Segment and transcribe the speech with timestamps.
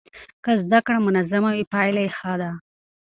[0.43, 2.51] که زده کړه منظمه وي پایله یې ښه ده.